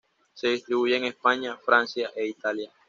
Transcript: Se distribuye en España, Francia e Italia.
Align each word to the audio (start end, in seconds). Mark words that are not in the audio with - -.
Se 0.33 0.47
distribuye 0.47 0.97
en 0.97 1.03
España, 1.03 1.57
Francia 1.63 2.09
e 2.15 2.25
Italia. 2.25 2.71